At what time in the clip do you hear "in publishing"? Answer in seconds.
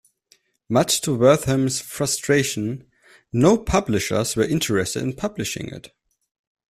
5.03-5.67